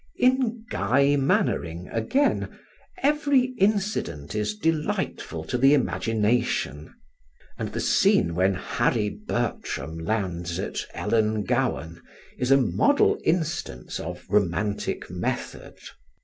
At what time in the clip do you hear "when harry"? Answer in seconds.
8.33-9.09